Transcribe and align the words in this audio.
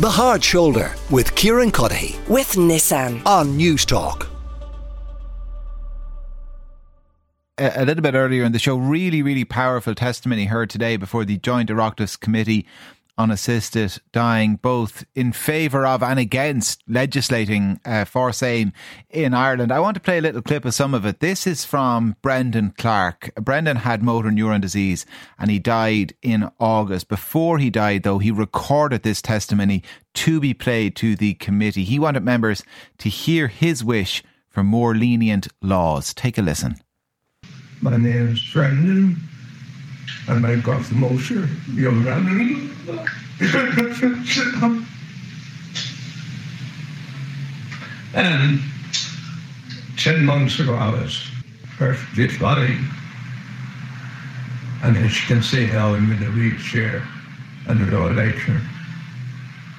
The 0.00 0.10
Hard 0.10 0.42
Shoulder 0.42 0.92
with 1.08 1.36
Kieran 1.36 1.70
Cuddihy 1.70 2.18
with 2.28 2.54
Nissan 2.54 3.24
on 3.24 3.56
News 3.56 3.86
Newstalk. 3.86 4.26
A, 7.58 7.84
little 7.84 8.02
bit 8.02 8.14
earlier 8.14 8.42
in 8.42 8.50
the 8.50 8.58
show, 8.58 8.76
really, 8.76 9.22
really 9.22 9.44
powerful 9.44 9.94
testimony 9.94 10.46
heard 10.46 10.68
today 10.68 10.96
before 10.96 11.24
the 11.24 11.36
Joint 11.36 11.70
Oireachtas 11.70 12.18
Committee 12.18 12.66
on 13.16 13.30
assisted 13.30 14.00
dying, 14.12 14.56
both 14.56 15.04
in 15.14 15.32
favour 15.32 15.86
of 15.86 16.02
and 16.02 16.18
against 16.18 16.82
legislating 16.88 17.80
uh, 17.84 18.04
for 18.04 18.32
same 18.32 18.72
in 19.08 19.32
Ireland. 19.32 19.70
I 19.70 19.80
want 19.80 19.94
to 19.94 20.00
play 20.00 20.18
a 20.18 20.20
little 20.20 20.42
clip 20.42 20.64
of 20.64 20.74
some 20.74 20.94
of 20.94 21.06
it. 21.06 21.20
This 21.20 21.46
is 21.46 21.64
from 21.64 22.16
Brendan 22.22 22.74
Clark. 22.76 23.32
Brendan 23.36 23.76
had 23.78 24.02
motor 24.02 24.30
neuron 24.30 24.60
disease 24.60 25.06
and 25.38 25.50
he 25.50 25.58
died 25.58 26.14
in 26.22 26.50
August. 26.58 27.08
Before 27.08 27.58
he 27.58 27.70
died, 27.70 28.02
though, 28.02 28.18
he 28.18 28.30
recorded 28.30 29.02
this 29.02 29.22
testimony 29.22 29.82
to 30.14 30.40
be 30.40 30.54
played 30.54 30.96
to 30.96 31.14
the 31.14 31.34
committee. 31.34 31.84
He 31.84 31.98
wanted 31.98 32.24
members 32.24 32.64
to 32.98 33.08
hear 33.08 33.46
his 33.48 33.84
wish 33.84 34.22
for 34.48 34.64
more 34.64 34.94
lenient 34.94 35.48
laws. 35.62 36.14
Take 36.14 36.38
a 36.38 36.42
listen. 36.42 36.76
My 37.80 37.96
name 37.96 38.32
is 38.32 38.52
Brendan 38.52 39.16
and 40.28 40.46
I 40.46 40.56
got 40.56 40.82
the 40.84 40.94
motor, 40.94 41.48
young 41.74 42.04
man. 42.04 42.70
and 48.14 48.60
10 49.98 50.24
months 50.24 50.58
ago, 50.60 50.74
I 50.74 50.90
was 50.90 51.26
perfectly 51.76 52.28
fine. 52.28 52.88
And 54.82 54.96
as 54.98 55.20
you 55.20 55.26
can 55.26 55.42
see 55.42 55.66
now, 55.66 55.94
I'm 55.94 56.12
in 56.12 56.22
a 56.22 56.30
wheelchair 56.30 57.02
and 57.68 57.80
a 57.80 57.96
low 57.96 58.10
lecture. 58.10 58.60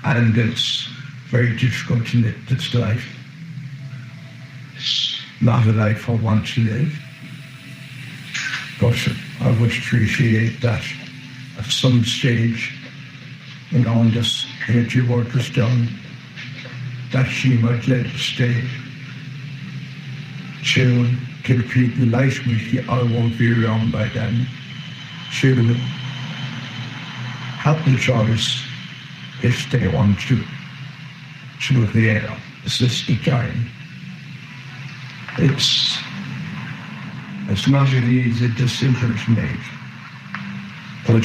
And 0.03 0.37
it's 0.37 0.87
very 1.29 1.55
difficult 1.57 2.07
to 2.07 2.21
live 2.21 2.49
this 2.49 2.73
life. 2.73 3.05
It's 4.75 5.19
not 5.41 5.65
a 5.67 5.71
life 5.71 6.09
I 6.09 6.13
want 6.13 6.47
to 6.47 6.61
live. 6.61 6.99
But 8.81 8.97
I 9.45 9.51
would 9.61 9.69
appreciate 9.69 10.59
that 10.61 10.83
at 11.59 11.65
some 11.65 12.03
stage, 12.03 12.73
you 13.71 13.85
all 13.85 14.05
this 14.05 14.43
energy 14.67 15.01
work 15.01 15.35
is 15.35 15.51
done, 15.51 15.87
that 17.11 17.27
she 17.27 17.55
might 17.59 17.87
legislate 17.87 18.65
to 20.73 21.07
give 21.43 21.63
people 21.67 22.07
like 22.07 22.43
me, 22.47 22.83
I 22.89 23.03
won't 23.03 23.37
be 23.37 23.53
around 23.53 23.91
by 23.91 24.07
then. 24.15 24.47
She 25.29 25.53
will 25.53 25.75
help 27.61 27.77
the 27.85 27.97
choice 27.97 28.63
if 29.43 29.69
they 29.69 29.87
want 29.87 30.19
to, 30.21 30.43
to 31.67 31.85
the 31.85 32.09
dying. 33.23 33.69
It's 35.37 35.37
it's 35.37 35.99
not 35.99 36.01
an 36.01 36.14
to 39.25 39.31
make. 39.31 39.65
But 41.07 41.23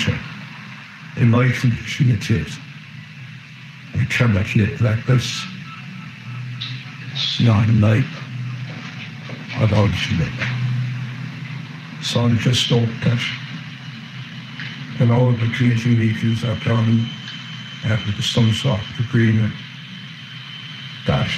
in 1.16 1.30
my 1.30 1.50
condition 1.50 2.10
it 2.10 2.30
is. 2.30 2.58
I 3.94 4.04
cannot 4.04 4.54
live 4.54 4.80
like 4.80 5.04
this. 5.06 5.44
It's 7.12 7.40
not 7.40 7.68
a 7.68 7.72
life 7.72 8.04
I'd 9.56 9.72
want 9.72 9.92
to. 9.92 10.30
So 12.02 12.26
I 12.26 12.34
just 12.36 12.68
hope 12.68 12.88
that 13.04 13.20
in 15.00 15.10
all 15.10 15.32
the 15.32 15.50
community 15.56 15.96
meetings 15.96 16.44
are 16.44 16.58
done 16.64 17.08
after 17.84 18.22
some 18.22 18.52
sort 18.52 18.80
of 18.80 19.06
agreement 19.08 19.52
that 21.06 21.30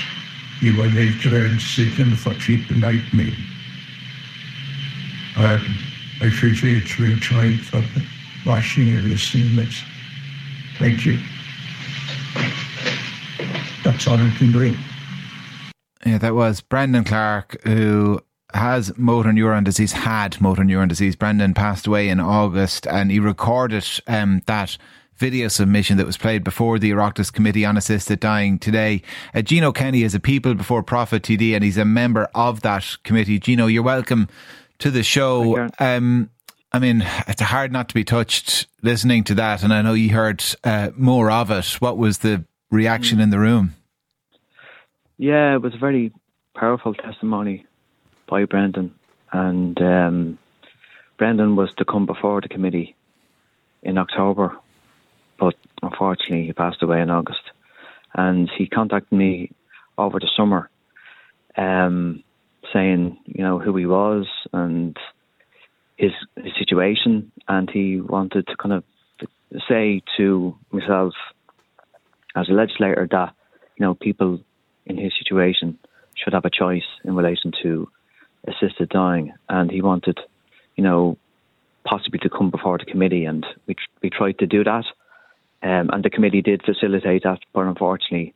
you 0.60 0.76
will 0.76 0.90
make 0.90 1.24
your 1.24 1.36
own 1.36 1.54
decision 1.54 2.14
for 2.16 2.34
people 2.34 2.76
like 2.78 3.12
me. 3.14 3.34
Um, 5.36 5.78
time 7.22 7.58
for 7.58 7.82
listening. 9.08 9.56
This. 9.56 9.82
Thank 10.78 11.06
you. 11.06 11.18
That's 13.84 14.06
all 14.06 14.14
I 14.14 14.30
can 14.36 14.52
do. 14.52 14.76
Yeah, 16.04 16.18
that 16.18 16.34
was 16.34 16.60
Brendan 16.60 17.04
Clark, 17.04 17.62
who 17.64 18.20
has 18.54 18.96
motor 18.98 19.30
neuron 19.30 19.64
disease, 19.64 19.92
had 19.92 20.40
motor 20.40 20.62
neuron 20.62 20.88
disease. 20.88 21.16
Brendan 21.16 21.54
passed 21.54 21.86
away 21.86 22.08
in 22.08 22.20
August 22.20 22.86
and 22.86 23.10
he 23.10 23.18
recorded 23.18 23.86
um, 24.06 24.42
that 24.46 24.76
video 25.16 25.48
submission 25.48 25.96
that 25.98 26.06
was 26.06 26.16
played 26.16 26.42
before 26.42 26.78
the 26.78 26.90
Oireachtas 26.90 27.32
Committee 27.32 27.64
on 27.64 27.76
Assisted 27.76 28.18
Dying 28.20 28.58
today. 28.58 29.02
Uh, 29.34 29.42
Gino 29.42 29.70
Kenny 29.70 30.02
is 30.02 30.14
a 30.14 30.20
People 30.20 30.54
Before 30.54 30.82
Profit 30.82 31.22
TD 31.22 31.54
and 31.54 31.62
he's 31.62 31.78
a 31.78 31.84
member 31.84 32.28
of 32.34 32.62
that 32.62 32.96
committee. 33.04 33.38
Gino, 33.38 33.66
you're 33.66 33.82
welcome 33.82 34.28
to 34.82 34.90
the 34.90 35.04
show. 35.04 35.68
Um, 35.78 36.28
I 36.72 36.80
mean, 36.80 37.04
it's 37.28 37.40
hard 37.40 37.70
not 37.70 37.88
to 37.90 37.94
be 37.94 38.02
touched 38.02 38.66
listening 38.82 39.22
to 39.24 39.34
that, 39.36 39.62
and 39.62 39.72
I 39.72 39.80
know 39.82 39.92
you 39.92 40.10
heard 40.10 40.44
uh, 40.64 40.90
more 40.96 41.30
of 41.30 41.52
it. 41.52 41.80
What 41.80 41.98
was 41.98 42.18
the 42.18 42.44
reaction 42.70 43.20
in 43.20 43.30
the 43.30 43.38
room? 43.38 43.74
Yeah, 45.18 45.54
it 45.54 45.62
was 45.62 45.74
a 45.74 45.78
very 45.78 46.12
powerful 46.56 46.94
testimony 46.94 47.64
by 48.26 48.44
Brendan, 48.44 48.92
and 49.30 49.80
um, 49.80 50.38
Brendan 51.16 51.54
was 51.54 51.72
to 51.74 51.84
come 51.84 52.04
before 52.04 52.40
the 52.40 52.48
committee 52.48 52.96
in 53.84 53.98
October, 53.98 54.56
but 55.38 55.54
unfortunately 55.80 56.46
he 56.46 56.52
passed 56.52 56.82
away 56.82 57.00
in 57.00 57.10
August, 57.10 57.42
and 58.14 58.50
he 58.58 58.66
contacted 58.66 59.16
me 59.16 59.52
over 59.96 60.18
the 60.18 60.30
summer. 60.36 60.68
Um, 61.56 62.24
saying, 62.72 63.18
you 63.26 63.44
know, 63.44 63.58
who 63.58 63.76
he 63.76 63.86
was 63.86 64.26
and 64.52 64.96
his, 65.96 66.12
his 66.36 66.52
situation, 66.58 67.32
and 67.48 67.70
he 67.70 68.00
wanted 68.00 68.46
to 68.46 68.56
kind 68.56 68.74
of 68.74 68.84
say 69.68 70.02
to 70.16 70.56
myself 70.70 71.14
as 72.34 72.48
a 72.48 72.52
legislator 72.52 73.06
that, 73.10 73.34
you 73.76 73.84
know, 73.84 73.94
people 73.94 74.40
in 74.86 74.96
his 74.96 75.12
situation 75.18 75.78
should 76.14 76.32
have 76.32 76.44
a 76.44 76.50
choice 76.50 76.84
in 77.04 77.14
relation 77.14 77.52
to 77.62 77.88
assisted 78.46 78.88
dying, 78.88 79.32
and 79.48 79.70
he 79.70 79.80
wanted, 79.80 80.18
you 80.76 80.82
know, 80.82 81.16
possibly 81.84 82.18
to 82.18 82.28
come 82.28 82.50
before 82.50 82.78
the 82.78 82.84
committee, 82.84 83.24
and 83.24 83.46
we 83.66 83.76
we 84.02 84.10
tried 84.10 84.38
to 84.38 84.46
do 84.46 84.64
that, 84.64 84.84
um, 85.62 85.90
and 85.92 86.04
the 86.04 86.10
committee 86.10 86.42
did 86.42 86.62
facilitate 86.64 87.22
that, 87.22 87.38
but 87.52 87.66
unfortunately, 87.66 88.34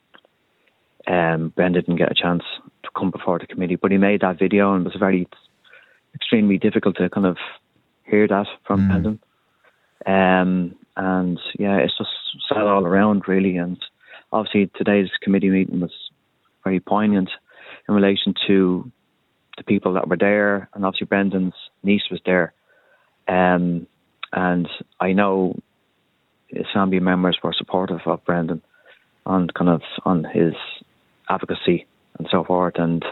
um, 1.07 1.53
Ben 1.57 1.73
didn't 1.73 1.97
get 1.97 2.11
a 2.11 2.15
chance 2.15 2.43
to 2.83 2.91
come 2.97 3.11
before 3.11 3.39
the 3.39 3.47
committee, 3.47 3.77
but 3.77 3.91
he 3.91 3.99
made 3.99 4.21
that 4.21 4.39
video 4.39 4.75
and 4.75 4.87
it 4.87 4.91
was 4.93 4.99
very 4.99 5.29
extremely 6.17 6.59
difficult 6.59 6.97
to 6.97 7.09
kind 7.09 7.27
of 7.27 7.37
hear 8.05 8.27
that 8.27 8.47
from 8.67 8.81
mm. 8.81 8.89
Brendan. 8.89 9.21
Um, 10.07 10.75
and 10.97 11.39
yeah, 11.59 11.77
it's 11.77 11.97
just 11.97 12.11
sad 12.49 12.63
all 12.63 12.85
around 12.85 13.29
really. 13.29 13.57
And 13.57 13.79
obviously 14.33 14.71
today's 14.77 15.11
committee 15.23 15.51
meeting 15.51 15.81
was 15.81 15.93
very 16.65 16.81
poignant 16.81 17.31
in 17.89 17.95
relation 17.95 18.35
to 18.49 18.91
the 19.57 19.65
people 19.65 19.95
that 19.95 20.09
were 20.09 20.17
there, 20.19 20.69
and 20.75 20.85
obviously 20.85 21.07
Brendan's 21.07 21.55
niece 21.83 22.03
was 22.11 22.21
there. 22.27 22.53
Um, 23.29 23.87
and 24.33 24.69
I 25.01 25.13
know 25.13 25.59
his 26.49 26.67
family 26.73 27.01
members 27.01 27.39
were 27.43 27.55
supportive 27.57 28.01
of 28.07 28.25
Brendan 28.25 28.63
on 29.25 29.49
kind 29.49 29.71
of 29.71 29.83
on 30.05 30.25
his 30.25 30.55
advocacy 31.29 31.87
and 32.19 32.29
so 32.31 32.45
forth. 32.45 32.75
And 32.77 33.05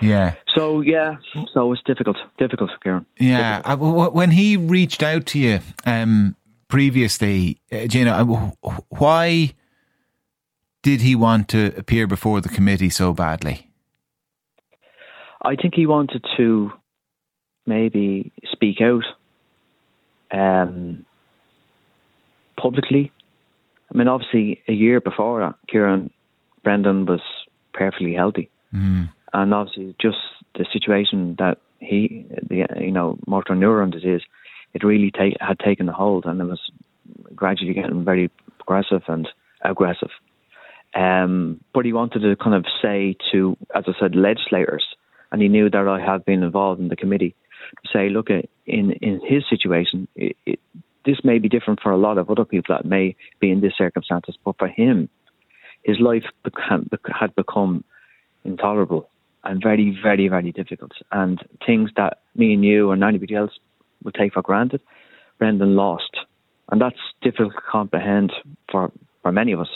yeah, 0.00 0.34
so 0.54 0.80
yeah, 0.80 1.16
so 1.52 1.72
it's 1.72 1.82
difficult, 1.84 2.16
difficult, 2.38 2.70
Kieran. 2.82 3.06
Yeah, 3.18 3.58
difficult. 3.58 4.08
Uh, 4.08 4.10
when 4.10 4.30
he 4.30 4.56
reached 4.56 5.02
out 5.02 5.26
to 5.26 5.38
you 5.38 5.60
um, 5.84 6.36
previously, 6.68 7.58
uh, 7.70 7.86
Gino, 7.86 8.54
why 8.88 9.54
did 10.82 11.00
he 11.00 11.14
want 11.14 11.48
to 11.48 11.72
appear 11.76 12.06
before 12.06 12.40
the 12.40 12.48
committee 12.48 12.90
so 12.90 13.12
badly? 13.12 13.70
I 15.40 15.56
think 15.56 15.74
he 15.74 15.86
wanted 15.86 16.24
to 16.36 16.72
maybe 17.66 18.32
speak 18.52 18.80
out 18.80 19.04
um, 20.30 21.04
publicly. 22.56 23.12
I 23.92 23.98
mean, 23.98 24.08
obviously, 24.08 24.62
a 24.68 24.72
year 24.72 25.00
before 25.00 25.40
that, 25.40 25.54
Kieran 25.68 26.10
Brendan 26.62 27.06
was 27.06 27.20
perfectly 27.74 28.14
healthy, 28.14 28.50
mm. 28.74 29.10
And 29.32 29.54
obviously 29.54 29.94
just 30.00 30.18
the 30.54 30.66
situation 30.72 31.36
that 31.38 31.58
he, 31.78 32.26
the 32.48 32.66
you 32.80 32.92
know, 32.92 33.18
motor 33.26 33.54
neuron 33.54 33.90
disease, 33.90 34.22
it 34.74 34.84
really 34.84 35.10
take, 35.10 35.36
had 35.40 35.58
taken 35.58 35.88
a 35.88 35.92
hold, 35.92 36.24
and 36.26 36.40
it 36.40 36.44
was 36.44 36.60
gradually 37.34 37.74
getting 37.74 38.04
very 38.04 38.30
progressive 38.58 39.02
and 39.08 39.28
aggressive. 39.62 40.10
Um, 40.94 41.60
but 41.72 41.84
he 41.84 41.92
wanted 41.92 42.20
to 42.20 42.36
kind 42.36 42.54
of 42.54 42.66
say 42.82 43.16
to, 43.32 43.56
as 43.74 43.84
I 43.86 43.92
said, 43.98 44.14
legislators, 44.14 44.84
and 45.30 45.40
he 45.40 45.48
knew 45.48 45.70
that 45.70 45.88
I 45.88 46.00
had 46.00 46.24
been 46.24 46.42
involved 46.42 46.80
in 46.80 46.88
the 46.88 46.96
committee, 46.96 47.34
to 47.82 47.90
say, 47.92 48.08
look, 48.10 48.28
in 48.30 48.44
in 48.66 49.20
his 49.26 49.44
situation, 49.48 50.08
it, 50.14 50.36
it, 50.44 50.60
this 51.04 51.24
may 51.24 51.38
be 51.38 51.48
different 51.48 51.80
for 51.80 51.90
a 51.90 51.96
lot 51.96 52.18
of 52.18 52.30
other 52.30 52.44
people 52.44 52.74
that 52.74 52.84
may 52.84 53.16
be 53.40 53.50
in 53.50 53.60
this 53.60 53.72
circumstances, 53.76 54.36
but 54.44 54.58
for 54.58 54.68
him, 54.68 55.08
his 55.82 55.98
life 55.98 56.24
had 57.18 57.34
become 57.34 57.84
intolerable 58.44 59.08
and 59.44 59.62
very, 59.62 59.98
very, 60.02 60.28
very 60.28 60.52
difficult. 60.52 60.92
And 61.10 61.40
things 61.66 61.90
that 61.96 62.18
me 62.34 62.54
and 62.54 62.64
you 62.64 62.90
and 62.90 63.02
anybody 63.02 63.34
else 63.34 63.52
would 64.04 64.14
take 64.14 64.34
for 64.34 64.42
granted, 64.42 64.80
Brendan 65.38 65.76
lost. 65.76 66.16
And 66.70 66.80
that's 66.80 66.96
difficult 67.20 67.54
to 67.54 67.60
comprehend 67.70 68.32
for, 68.70 68.92
for 69.22 69.32
many 69.32 69.52
of 69.52 69.60
us. 69.60 69.68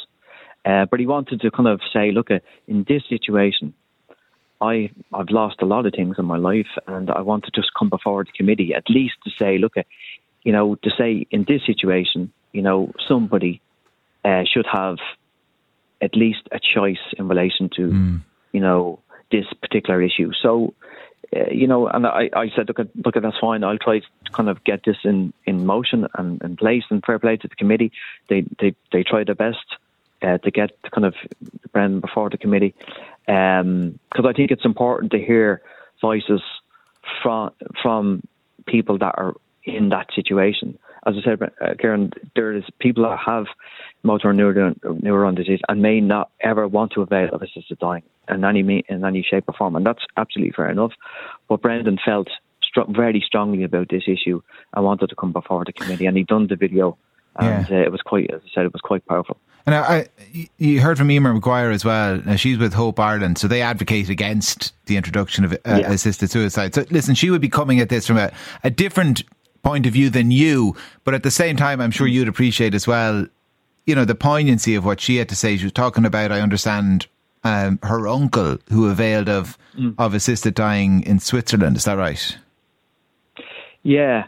Uh, 0.65 0.87
but 0.91 1.01
he 1.01 1.07
wanted 1.07 1.41
to 1.41 1.51
kind 1.51 1.69
of 1.69 1.81
say, 1.93 2.11
look, 2.11 2.31
uh, 2.31 2.39
in 2.67 2.85
this 2.89 3.03
situation, 3.09 3.73
I 4.61 4.91
I've 5.13 5.31
lost 5.31 5.57
a 5.61 5.67
lot 5.67 5.87
of 5.87 5.93
things 5.93 6.17
in 6.19 6.25
my 6.25 6.39
life, 6.39 6.67
and 6.87 7.11
I 7.11 7.21
want 7.21 7.45
to 7.45 7.51
just 7.55 7.69
come 7.79 7.89
before 7.89 8.25
the 8.25 8.33
committee 8.33 8.73
at 8.75 8.89
least 8.89 9.15
to 9.25 9.31
say, 9.39 9.59
look, 9.59 9.77
uh, 9.77 9.83
you 10.43 10.53
know, 10.53 10.77
to 10.77 10.91
say 10.97 11.27
in 11.31 11.45
this 11.47 11.61
situation, 11.67 12.33
you 12.53 12.63
know, 12.63 12.93
somebody 13.07 13.61
uh, 14.25 14.43
should 14.51 14.67
have 14.73 14.97
at 16.01 16.17
least 16.17 16.49
a 16.53 16.59
choice 16.59 17.05
in 17.19 17.29
relation 17.29 17.71
to, 17.77 17.83
mm. 17.83 18.23
you 18.53 18.61
know, 18.61 18.99
this 19.31 19.46
particular 19.61 20.02
issue. 20.02 20.31
So, 20.43 20.75
uh, 21.34 21.50
you 21.50 21.67
know, 21.67 21.88
and 21.88 22.06
I, 22.06 22.31
I 22.34 22.50
said, 22.55 22.69
look, 22.69 22.78
at, 22.78 22.88
look, 23.05 23.17
at, 23.17 23.23
that's 23.23 23.38
fine. 23.40 23.64
I'll 23.64 23.78
try 23.78 23.99
to 23.99 24.06
kind 24.32 24.49
of 24.49 24.62
get 24.64 24.84
this 24.84 24.96
in, 25.05 25.32
in 25.44 25.67
motion 25.67 26.06
and 26.14 26.40
in 26.43 26.56
place. 26.56 26.84
And 26.90 27.05
fair 27.05 27.19
play 27.19 27.37
to 27.37 27.49
the 27.49 27.56
committee, 27.56 27.93
they 28.28 28.44
they 28.61 28.75
they 28.93 29.02
tried 29.02 29.26
their 29.26 29.34
best 29.34 29.67
uh, 30.23 30.38
to 30.38 30.50
get 30.50 30.70
kind 30.90 31.05
of 31.05 31.14
Brendan 31.73 32.00
before 32.00 32.31
the 32.31 32.38
committee, 32.38 32.75
because 33.26 33.64
um, 33.64 34.26
I 34.26 34.32
think 34.32 34.50
it's 34.50 34.64
important 34.64 35.12
to 35.12 35.19
hear 35.19 35.62
voices 36.00 36.43
from 37.22 37.50
from 37.82 38.22
people 38.67 38.99
that 38.99 39.14
are 39.17 39.34
in 39.64 39.88
that 39.88 40.08
situation. 40.14 40.79
As 41.06 41.14
I 41.17 41.23
said, 41.23 41.43
uh, 41.43 41.75
Kieran, 41.79 42.11
there 42.35 42.53
is 42.53 42.64
people 42.81 43.05
that 43.05 43.19
have 43.25 43.47
motor 44.03 44.32
neuron, 44.32 44.79
neuron 44.81 45.37
disease 45.37 45.61
and 45.69 45.81
may 45.81 46.00
not 46.00 46.31
ever 46.41 46.67
want 46.67 46.93
to 46.93 47.03
avail 47.03 47.29
of 47.32 47.43
assisted 47.43 47.79
dying 47.79 48.03
in 48.29 48.44
any 48.44 48.85
in 48.88 49.05
any 49.05 49.23
shape 49.29 49.44
or 49.47 49.55
form, 49.55 49.76
and 49.76 49.87
that's 49.87 50.05
absolutely 50.17 50.53
fair 50.53 50.69
enough. 50.69 50.93
But 51.49 51.62
Brendan 51.62 51.99
felt 52.05 52.29
str- 52.62 52.91
very 52.91 53.23
strongly 53.25 53.62
about 53.62 53.88
this 53.88 54.05
issue 54.06 54.43
and 54.75 54.85
wanted 54.85 55.08
to 55.11 55.17
come 55.17 55.32
before 55.32 55.64
the 55.64 55.73
committee, 55.73 56.06
and 56.06 56.17
he 56.17 56.25
done 56.25 56.49
the 56.49 56.56
video, 56.56 56.99
and 57.37 57.69
yeah. 57.69 57.76
uh, 57.76 57.82
it 57.82 57.93
was 57.93 58.03
quite, 58.03 58.31
as 58.32 58.41
I 58.44 58.49
said, 58.55 58.64
it 58.67 58.73
was 58.73 58.82
quite 58.82 59.06
powerful. 59.06 59.37
And 59.64 59.75
I, 59.75 60.06
you 60.58 60.81
heard 60.81 60.97
from 60.97 61.11
Emer 61.11 61.35
McGuire 61.35 61.73
as 61.73 61.85
well. 61.85 62.23
Now 62.25 62.37
she's 62.37 62.56
with 62.56 62.73
Hope 62.73 63.00
Ireland, 63.00 63.38
so 63.38 63.49
they 63.49 63.62
advocate 63.62 64.08
against 64.08 64.73
the 64.87 64.97
introduction 64.97 65.44
of 65.44 65.53
uh, 65.53 65.56
yeah. 65.67 65.91
assisted 65.91 66.31
suicide. 66.31 66.75
So 66.75 66.85
listen, 66.91 67.17
she 67.17 67.31
would 67.31 67.41
be 67.41 67.49
coming 67.49 67.81
at 67.81 67.88
this 67.88 68.06
from 68.06 68.17
a, 68.17 68.32
a 68.62 68.70
different 68.70 69.25
point 69.67 69.87
of 69.87 69.93
view 69.93 70.11
than 70.11 70.31
you, 70.31 70.77
but 71.05 71.15
at 71.15 71.23
the 71.23 71.31
same 71.31 71.57
time, 71.57 71.81
I'm 71.81 71.91
sure 71.91 72.07
you'd 72.07 72.29
appreciate 72.29 72.75
as 72.75 72.87
well 72.87 73.27
you 73.87 73.95
know, 73.95 74.05
the 74.05 74.15
poignancy 74.15 74.75
of 74.75 74.85
what 74.85 75.01
she 75.01 75.17
had 75.17 75.29
to 75.29 75.37
say. 75.37 75.57
She 75.57 75.65
was 75.65 75.73
talking 75.73 76.05
about, 76.05 76.33
I 76.33 76.41
understand, 76.41 77.07
um, 77.45 77.79
her 77.83 78.09
uncle 78.09 78.59
who 78.71 78.91
availed 78.91 79.29
of 79.29 79.57
mm. 79.79 79.95
of 79.99 80.15
assisted 80.15 80.55
dying 80.55 81.03
in 81.05 81.21
Switzerland. 81.21 81.77
Is 81.77 81.85
that 81.85 81.97
right? 81.97 82.37
Yeah, 83.85 84.25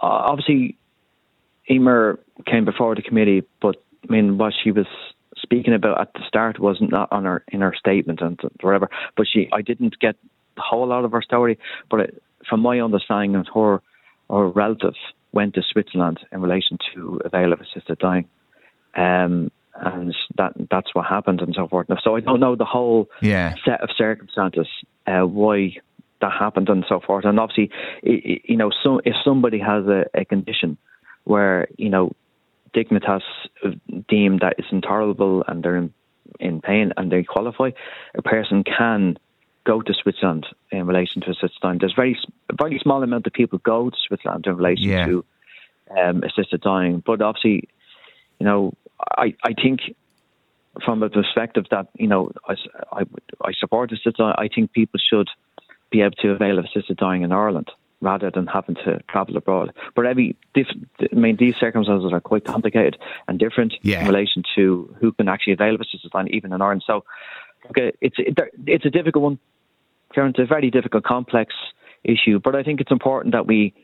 uh, 0.00 0.06
obviously, 0.06 0.78
Emer 1.68 2.20
came 2.46 2.64
before 2.64 2.94
the 2.94 3.02
committee, 3.02 3.42
but 3.60 3.82
I 4.08 4.12
mean, 4.12 4.38
what 4.38 4.52
she 4.62 4.70
was 4.70 4.86
speaking 5.36 5.74
about 5.74 6.00
at 6.00 6.12
the 6.14 6.20
start 6.28 6.60
wasn't 6.60 6.92
not 6.92 7.10
on 7.10 7.24
her 7.24 7.44
in 7.48 7.60
her 7.60 7.74
statement 7.76 8.20
and 8.20 8.40
whatever. 8.60 8.88
But 9.16 9.26
she, 9.30 9.48
I 9.52 9.62
didn't 9.62 9.98
get 9.98 10.14
the 10.54 10.62
whole 10.62 10.86
lot 10.86 11.04
of 11.04 11.10
her 11.10 11.22
story. 11.22 11.58
But 11.90 12.00
it, 12.00 12.22
from 12.48 12.60
my 12.60 12.78
understanding, 12.78 13.34
of 13.34 13.48
her 13.52 13.82
her 14.30 14.48
relative 14.48 14.94
went 15.32 15.54
to 15.54 15.62
Switzerland 15.62 16.20
in 16.32 16.40
relation 16.40 16.78
to 16.94 17.20
avail 17.24 17.52
of 17.52 17.60
assisted 17.60 17.98
dying. 17.98 18.28
Um, 18.96 19.50
and 19.74 20.14
that 20.38 20.52
that's 20.70 20.94
what 20.94 21.06
happened 21.06 21.40
and 21.40 21.54
so 21.54 21.66
forth. 21.66 21.88
So 22.04 22.14
I 22.16 22.20
don't 22.20 22.38
know 22.38 22.54
the 22.54 22.64
whole 22.64 23.08
yeah. 23.20 23.54
set 23.64 23.80
of 23.80 23.90
circumstances 23.96 24.68
uh, 25.06 25.22
why 25.22 25.76
that 26.20 26.32
happened 26.32 26.68
and 26.68 26.84
so 26.88 27.00
forth. 27.00 27.24
And 27.24 27.40
obviously, 27.40 27.70
you 28.02 28.56
know, 28.56 28.70
so 28.82 29.00
if 29.04 29.14
somebody 29.24 29.58
has 29.58 29.84
a, 29.86 30.04
a 30.14 30.24
condition 30.24 30.78
where 31.24 31.66
you 31.76 31.88
know 31.88 32.12
Dignitas 32.74 33.22
deemed 34.08 34.40
that 34.40 34.54
it's 34.58 34.68
intolerable 34.70 35.44
and 35.46 35.62
they're 35.62 35.76
in, 35.76 35.92
in 36.38 36.60
pain 36.60 36.92
and 36.96 37.10
they 37.10 37.22
qualify, 37.24 37.70
a 38.14 38.22
person 38.22 38.64
can 38.64 39.18
go 39.64 39.80
to 39.80 39.94
Switzerland 39.94 40.46
in 40.70 40.86
relation 40.86 41.22
to 41.22 41.30
assisted 41.30 41.60
dying. 41.62 41.78
There's 41.78 41.94
very 41.94 42.18
a 42.50 42.54
very 42.56 42.78
small 42.82 43.02
amount 43.02 43.26
of 43.26 43.32
people 43.32 43.58
go 43.58 43.90
to 43.90 43.96
Switzerland 44.06 44.46
in 44.46 44.56
relation 44.56 44.84
yeah. 44.88 45.06
to 45.06 45.24
um, 45.98 46.22
assisted 46.22 46.60
dying, 46.60 47.02
but 47.04 47.20
obviously, 47.22 47.68
you 48.38 48.46
know, 48.46 48.74
I, 49.16 49.34
I 49.44 49.54
think 49.54 49.80
from 50.84 51.02
a 51.02 51.10
perspective 51.10 51.64
that 51.70 51.88
you 51.94 52.08
know 52.08 52.32
I, 52.48 52.54
I, 52.92 53.02
I 53.42 53.52
support 53.58 53.92
assisted 53.92 54.16
dying. 54.16 54.34
I 54.38 54.48
think 54.48 54.72
people 54.72 55.00
should 55.00 55.28
be 55.90 56.00
able 56.00 56.16
to 56.16 56.30
avail 56.30 56.58
of 56.58 56.64
assisted 56.64 56.96
dying 56.96 57.22
in 57.22 57.32
Ireland 57.32 57.70
rather 58.00 58.30
than 58.30 58.46
having 58.46 58.74
to 58.74 59.00
travel 59.08 59.36
abroad. 59.36 59.72
But 59.96 60.06
every, 60.06 60.36
I 60.56 61.14
mean, 61.14 61.36
these 61.36 61.56
circumstances 61.56 62.12
are 62.12 62.20
quite 62.20 62.44
complicated 62.44 62.98
and 63.26 63.38
different 63.38 63.74
yeah. 63.82 64.00
in 64.00 64.06
relation 64.06 64.42
to 64.56 64.94
who 65.00 65.12
can 65.12 65.28
actually 65.28 65.54
avail 65.54 65.74
of 65.74 65.80
assisted 65.80 66.10
dying, 66.12 66.28
even 66.28 66.52
in 66.52 66.60
Ireland. 66.60 66.84
So, 66.86 67.04
it's 67.76 68.16
it's 68.18 68.84
a 68.84 68.90
difficult 68.90 69.22
one. 69.22 69.38
Kieran, 70.12 70.30
it's 70.30 70.38
a 70.38 70.46
very 70.46 70.70
difficult, 70.70 71.04
complex 71.04 71.54
issue. 72.04 72.38
But 72.38 72.54
I 72.54 72.62
think 72.62 72.80
it's 72.80 72.92
important 72.92 73.32
that 73.32 73.46
we 73.46 73.74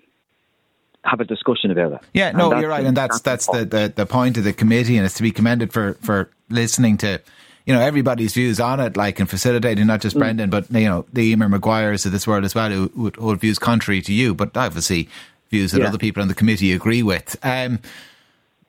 have 1.05 1.21
a 1.21 1.25
discussion 1.25 1.71
about 1.71 1.93
it. 1.93 2.01
Yeah, 2.13 2.33
no, 2.33 2.59
you're 2.59 2.69
right, 2.69 2.85
and 2.85 2.97
that's 2.97 3.21
that's, 3.21 3.47
the, 3.47 3.65
the, 3.65 3.93
the 3.95 4.07
point 4.07 4.37
of 4.37 4.45
the 4.45 4.53
committee, 4.53 4.97
and 4.97 5.07
it's 5.07 5.15
to 5.17 5.23
be 5.23 5.31
commended 5.31 5.73
for 5.73 5.95
for 5.95 6.31
listening 6.49 6.99
to 6.99 7.21
you 7.65 7.75
know 7.75 7.81
everybody's 7.81 8.35
views 8.35 8.61
on 8.61 8.81
it, 8.81 8.97
like 8.97 9.19
and 9.19 9.29
facilitating 9.29 9.87
not 9.87 10.01
just 10.01 10.17
mm. 10.17 10.21
Brendan, 10.21 10.51
but 10.51 10.71
you 10.71 10.89
know 10.89 11.07
the 11.13 11.33
Emer 11.33 11.49
McGuires 11.49 12.07
of 12.07 12.13
this 12.13 12.27
world 12.27 12.45
as 12.45 12.55
well, 12.55 12.71
who 12.71 12.91
would 12.97 13.17
hold 13.17 13.41
views 13.41 13.59
contrary 13.59 14.03
to 14.03 14.13
you, 14.13 14.35
but 14.35 14.57
obviously 14.57 15.09
views 15.51 15.73
that 15.73 15.81
yeah. 15.81 15.89
other 15.89 15.99
people 15.99 16.23
on 16.23 16.29
the 16.29 16.35
committee 16.35 16.73
agree 16.73 17.03
with. 17.03 17.37
Um, 17.43 17.81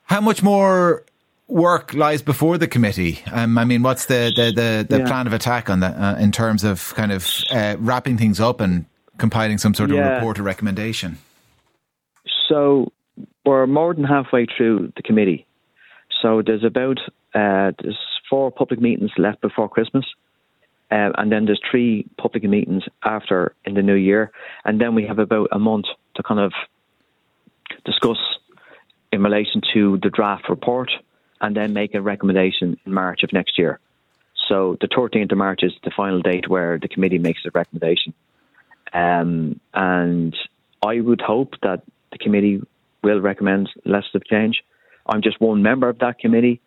how 0.04 0.20
much 0.22 0.42
more 0.42 1.06
work 1.52 1.94
lies 1.94 2.22
before 2.22 2.58
the 2.58 2.68
committee? 2.68 3.20
Um, 3.32 3.58
I 3.58 3.66
mean, 3.66 3.84
what's 3.84 4.06
the 4.06 4.32
the 4.36 4.52
the, 4.52 4.88
the 4.90 5.00
yeah. 5.00 5.08
plan 5.08 5.28
of 5.28 5.34
attack 5.34 5.70
on 5.70 5.82
that 5.82 5.96
uh, 5.96 6.16
in 6.20 6.32
terms 6.32 6.64
of 6.64 6.94
kind 6.96 7.12
of 7.12 7.30
uh, 7.52 7.76
wrapping 7.80 8.18
things 8.18 8.40
up 8.40 8.62
and 8.62 8.86
compiling 9.18 9.58
some 9.58 9.74
sort 9.74 9.92
of 9.92 9.98
yeah. 9.98 10.16
report 10.16 10.40
or 10.40 10.44
recommendation? 10.44 11.18
So 12.48 12.92
we're 13.46 13.68
more 13.68 13.94
than 13.94 14.04
halfway 14.04 14.46
through 14.46 14.94
the 14.96 15.02
committee. 15.02 15.46
So 16.22 16.42
there's 16.46 16.64
about 16.64 17.00
uh, 17.36 17.72
there's 17.82 18.00
four 18.30 18.52
public 18.52 18.80
meetings 18.80 19.12
left 19.18 19.42
before 19.42 19.70
Christmas, 19.70 20.06
uh, 20.90 21.12
and 21.18 21.32
then 21.32 21.46
there's 21.46 21.62
three 21.70 22.08
public 22.18 22.44
meetings 22.44 22.84
after 23.04 23.54
in 23.66 23.74
the 23.74 23.82
new 23.82 23.96
year, 23.96 24.32
and 24.66 24.80
then 24.80 24.96
we 24.96 25.06
have 25.06 25.20
about 25.20 25.50
a 25.52 25.60
month 25.60 25.86
to 26.16 26.24
kind 26.24 26.40
of 26.40 26.54
discuss 27.86 28.18
in 29.12 29.22
relation 29.22 29.62
to 29.74 30.00
the 30.02 30.10
draft 30.10 30.48
report, 30.50 30.92
and 31.42 31.56
then 31.56 31.74
make 31.74 31.94
a 31.96 32.02
recommendation 32.02 32.78
in 32.86 32.94
March 32.94 33.24
of 33.24 33.34
next 33.34 33.58
year. 33.58 33.80
So 34.48 34.78
the 34.80 34.88
13th 34.88 35.32
of 35.32 35.38
March 35.38 35.62
is 35.64 35.74
the 35.84 35.92
final 35.96 36.22
date 36.22 36.48
where 36.48 36.78
the 36.80 36.88
committee 36.88 37.20
makes 37.20 37.42
a 37.46 37.52
recommendation, 37.54 38.14
um, 38.94 39.60
and 39.74 40.36
I 40.86 41.00
would 41.00 41.22
hope 41.22 41.56
that 41.64 41.84
the 42.12 42.18
committee 42.18 42.62
will 43.04 43.22
recommend 43.22 43.70
legislative 43.86 44.28
change. 44.28 44.64
I'm 45.06 45.22
just 45.22 45.40
one 45.42 45.64
member 45.64 45.90
of 45.90 46.00
that 46.00 46.20
committee, 46.20 46.62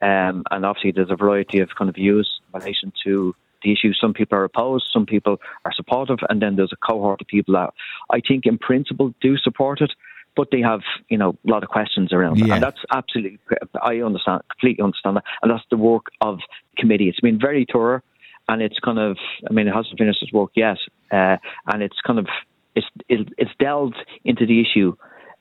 um, 0.00 0.44
and 0.50 0.64
obviously 0.64 0.92
there's 0.92 1.10
a 1.10 1.16
variety 1.16 1.58
of 1.60 1.70
kind 1.76 1.88
of 1.88 1.96
views 1.96 2.28
in 2.52 2.60
relation 2.60 2.92
to 3.04 3.34
the 3.62 3.72
issue. 3.72 3.92
Some 3.94 4.14
people 4.14 4.38
are 4.38 4.44
opposed, 4.44 4.86
some 4.92 5.06
people 5.06 5.40
are 5.64 5.72
supportive, 5.74 6.18
and 6.28 6.40
then 6.40 6.56
there's 6.56 6.72
a 6.72 6.86
cohort 6.86 7.20
of 7.20 7.26
people 7.26 7.54
that 7.54 7.70
I 8.10 8.20
think 8.20 8.46
in 8.46 8.58
principle 8.58 9.14
do 9.20 9.36
support 9.38 9.80
it, 9.80 9.92
but 10.36 10.48
they 10.50 10.60
have 10.60 10.80
you 11.08 11.18
know 11.18 11.36
a 11.46 11.50
lot 11.50 11.62
of 11.62 11.68
questions 11.68 12.12
around 12.12 12.38
yeah. 12.38 12.46
it, 12.46 12.50
and 12.52 12.62
that's 12.62 12.80
absolutely 12.92 13.38
I 13.82 13.96
understand 13.96 14.42
completely 14.50 14.82
understand 14.82 15.16
that, 15.16 15.24
and 15.42 15.50
that's 15.50 15.64
the 15.70 15.76
work 15.76 16.06
of 16.20 16.38
the 16.38 16.80
committee. 16.80 17.08
It's 17.08 17.20
been 17.20 17.38
very 17.38 17.66
thorough, 17.70 18.00
and 18.48 18.62
it's 18.62 18.78
kind 18.80 18.98
of 18.98 19.16
I 19.48 19.52
mean 19.52 19.68
it 19.68 19.74
hasn't 19.74 19.98
finished 19.98 20.22
its 20.22 20.32
work 20.32 20.50
yet, 20.54 20.78
uh, 21.10 21.36
and 21.72 21.82
it's 21.82 22.00
kind 22.06 22.18
of 22.18 22.26
it's 22.74 22.86
it's 23.08 23.50
delved 23.58 23.96
into 24.24 24.46
the 24.46 24.60
issue. 24.60 24.96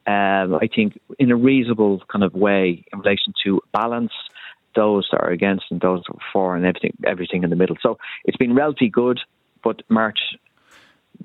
Um, 0.05 0.55
I 0.55 0.67
think 0.73 1.00
in 1.17 1.31
a 1.31 1.35
reasonable 1.35 2.03
kind 2.12 2.23
of 2.23 2.33
way 2.33 2.83
in 2.91 3.00
relation 3.00 3.33
to 3.45 3.62
balance 3.71 4.12
those 4.75 5.07
that 5.12 5.21
are 5.21 5.29
against 5.29 5.65
and 5.71 5.79
those 5.79 6.03
that 6.07 6.15
are 6.15 6.25
for 6.31 6.55
and 6.55 6.65
everything 6.65 6.93
everything 7.05 7.43
in 7.43 7.50
the 7.50 7.55
middle. 7.55 7.77
So 7.81 7.97
it's 8.25 8.38
been 8.38 8.53
relatively 8.53 8.89
good, 8.89 9.19
but 9.63 9.81
March 9.89 10.19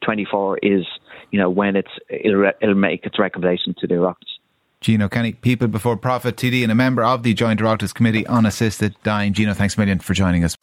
24 0.02 0.58
is 0.58 0.87
you 1.30 1.38
know 1.38 1.50
when 1.50 1.76
it's 1.76 1.90
it'll, 2.08 2.50
it'll 2.61 2.75
make 2.75 3.04
its 3.04 3.18
recommendation 3.18 3.75
to 3.78 3.87
the 3.87 3.94
Oireachtas. 3.94 4.38
Gino 4.80 5.08
Kenny, 5.08 5.32
People 5.32 5.66
Before 5.66 5.97
Profit 5.97 6.37
TD 6.37 6.62
and 6.62 6.70
a 6.70 6.75
member 6.75 7.02
of 7.02 7.25
the 7.25 7.35
Joint 7.35 7.61
Oireachtas 7.61 7.92
Committee 7.92 8.26
on 8.26 8.47
Assisted 8.47 8.94
Dying. 9.02 9.32
Gino, 9.32 9.52
thanks 9.52 9.76
a 9.76 9.80
million 9.80 9.99
for 9.99 10.14
joining 10.14 10.44
us. 10.44 10.56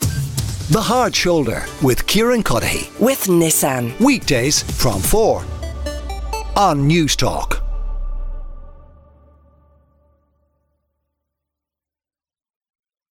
The 0.72 0.82
Hard 0.82 1.16
Shoulder 1.16 1.64
with 1.84 2.08
Kieran 2.08 2.42
Cuddihy. 2.42 3.00
With 3.00 3.26
Nissan. 3.26 4.00
Weekdays 4.00 4.64
from 4.82 5.02
4 5.02 5.40
on 6.56 6.90
Newstalk. 6.90 7.65